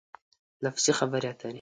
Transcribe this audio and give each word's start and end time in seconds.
لفظي 0.63 0.91
خبرې 0.99 1.27
اترې 1.31 1.49